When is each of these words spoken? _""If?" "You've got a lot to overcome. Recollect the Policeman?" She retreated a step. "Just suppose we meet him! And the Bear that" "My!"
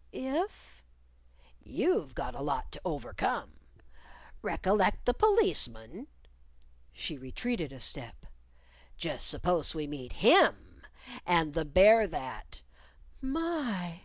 _""If?" 0.12 0.86
"You've 1.62 2.14
got 2.14 2.34
a 2.34 2.40
lot 2.40 2.72
to 2.72 2.80
overcome. 2.86 3.60
Recollect 4.40 5.04
the 5.04 5.12
Policeman?" 5.12 6.06
She 6.94 7.18
retreated 7.18 7.70
a 7.70 7.80
step. 7.80 8.24
"Just 8.96 9.26
suppose 9.26 9.74
we 9.74 9.86
meet 9.86 10.14
him! 10.24 10.86
And 11.26 11.52
the 11.52 11.66
Bear 11.66 12.06
that" 12.06 12.62
"My!" 13.36 14.04